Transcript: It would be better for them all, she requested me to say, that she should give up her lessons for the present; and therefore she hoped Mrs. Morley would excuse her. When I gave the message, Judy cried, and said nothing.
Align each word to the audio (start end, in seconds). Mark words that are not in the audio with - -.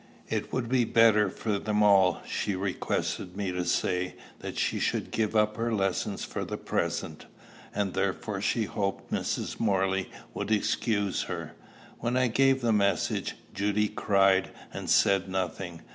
It 0.29 0.51
would 0.51 0.67
be 0.67 0.83
better 0.83 1.29
for 1.29 1.59
them 1.59 1.83
all, 1.83 2.23
she 2.27 2.55
requested 2.55 3.37
me 3.37 3.51
to 3.51 3.63
say, 3.63 4.15
that 4.39 4.57
she 4.57 4.79
should 4.79 5.11
give 5.11 5.35
up 5.35 5.57
her 5.57 5.71
lessons 5.71 6.25
for 6.25 6.43
the 6.43 6.57
present; 6.57 7.27
and 7.75 7.93
therefore 7.93 8.41
she 8.41 8.63
hoped 8.63 9.13
Mrs. 9.13 9.59
Morley 9.59 10.09
would 10.33 10.49
excuse 10.49 11.25
her. 11.25 11.53
When 11.99 12.17
I 12.17 12.29
gave 12.29 12.61
the 12.61 12.73
message, 12.73 13.35
Judy 13.53 13.89
cried, 13.89 14.49
and 14.73 14.89
said 14.89 15.29
nothing. 15.29 15.83